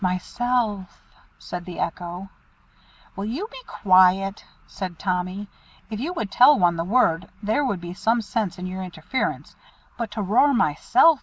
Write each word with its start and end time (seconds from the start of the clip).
"Myself," 0.03 1.13
said 1.37 1.63
the 1.65 1.77
Echo. 1.79 2.27
"Will 3.15 3.25
you 3.25 3.47
be 3.51 3.61
quiet?" 3.67 4.43
said 4.65 4.97
Tommy. 4.97 5.47
"If 5.91 5.99
you 5.99 6.11
would 6.13 6.31
tell 6.31 6.57
one 6.57 6.75
the 6.75 6.83
word 6.83 7.29
there 7.43 7.63
would 7.63 7.79
be 7.81 7.93
some 7.93 8.19
sense 8.23 8.57
in 8.57 8.65
your 8.65 8.81
interference; 8.81 9.55
but 9.99 10.09
to 10.13 10.23
roar 10.23 10.55
'Myself!' 10.55 11.19